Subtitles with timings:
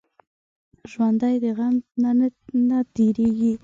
[0.91, 1.75] ژوندي د غم
[2.69, 3.53] نه تېریږي